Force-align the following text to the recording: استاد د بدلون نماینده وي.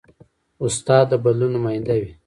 استاد 0.63 1.05
د 1.09 1.11
بدلون 1.23 1.51
نماینده 1.55 1.95
وي. 2.01 2.11